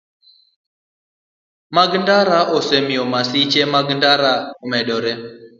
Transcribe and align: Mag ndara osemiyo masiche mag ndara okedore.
Mag 1.75 1.91
ndara 2.01 2.39
osemiyo 2.57 3.03
masiche 3.13 3.61
mag 3.73 3.87
ndara 3.97 4.33
okedore. 4.63 5.13